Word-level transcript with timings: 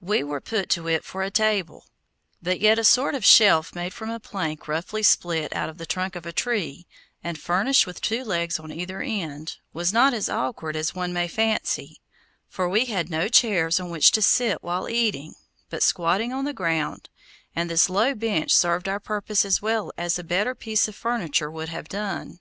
We 0.00 0.22
were 0.24 0.40
put 0.40 0.70
to 0.70 0.88
it 0.88 1.04
for 1.04 1.22
a 1.22 1.30
table; 1.30 1.84
but 2.42 2.60
yet 2.60 2.78
a 2.78 2.82
sort 2.82 3.14
of 3.14 3.26
shelf 3.26 3.74
made 3.74 3.92
from 3.92 4.08
a 4.08 4.18
plank 4.18 4.66
roughly 4.66 5.02
split 5.02 5.54
out 5.54 5.68
of 5.68 5.76
the 5.76 5.84
trunk 5.84 6.16
of 6.16 6.24
a 6.24 6.32
tree, 6.32 6.86
and 7.22 7.38
furnished 7.38 7.86
with 7.86 8.00
two 8.00 8.24
legs 8.24 8.58
on 8.58 8.72
either 8.72 9.02
end, 9.02 9.58
was 9.74 9.92
not 9.92 10.14
as 10.14 10.30
awkward 10.30 10.76
as 10.76 10.94
one 10.94 11.12
may 11.12 11.28
fancy, 11.28 12.00
for 12.48 12.70
we 12.70 12.86
had 12.86 13.10
no 13.10 13.28
chairs 13.28 13.78
on 13.78 13.90
which 13.90 14.12
to 14.12 14.22
sit 14.22 14.62
while 14.62 14.88
eating; 14.88 15.34
but 15.68 15.82
squatted 15.82 16.32
on 16.32 16.46
the 16.46 16.54
ground, 16.54 17.10
and 17.54 17.68
this 17.68 17.90
low 17.90 18.14
bench 18.14 18.52
served 18.54 18.88
our 18.88 18.98
purpose 18.98 19.44
as 19.44 19.60
well 19.60 19.92
as 19.98 20.18
a 20.18 20.24
better 20.24 20.54
piece 20.54 20.88
of 20.88 20.96
furniture 20.96 21.50
would 21.50 21.68
have 21.68 21.86
done. 21.86 22.40